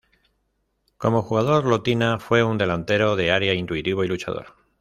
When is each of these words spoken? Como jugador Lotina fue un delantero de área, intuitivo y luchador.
Como 0.97 1.21
jugador 1.21 1.65
Lotina 1.65 2.17
fue 2.17 2.41
un 2.41 2.57
delantero 2.57 3.15
de 3.15 3.29
área, 3.29 3.53
intuitivo 3.53 4.03
y 4.03 4.07
luchador. 4.07 4.55